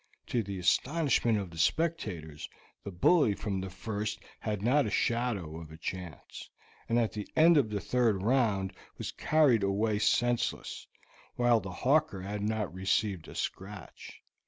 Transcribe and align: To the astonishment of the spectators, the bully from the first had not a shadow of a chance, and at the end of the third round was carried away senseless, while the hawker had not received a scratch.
To 0.25 0.41
the 0.41 0.57
astonishment 0.57 1.37
of 1.37 1.51
the 1.51 1.59
spectators, 1.59 2.49
the 2.83 2.89
bully 2.89 3.35
from 3.35 3.61
the 3.61 3.69
first 3.69 4.19
had 4.39 4.63
not 4.63 4.87
a 4.87 4.89
shadow 4.89 5.57
of 5.57 5.71
a 5.71 5.77
chance, 5.77 6.49
and 6.89 6.97
at 6.97 7.11
the 7.13 7.27
end 7.35 7.55
of 7.55 7.69
the 7.69 7.79
third 7.79 8.23
round 8.23 8.73
was 8.97 9.11
carried 9.11 9.61
away 9.61 9.99
senseless, 9.99 10.87
while 11.35 11.59
the 11.59 11.69
hawker 11.69 12.23
had 12.23 12.41
not 12.41 12.73
received 12.73 13.27
a 13.27 13.35
scratch. 13.35 14.23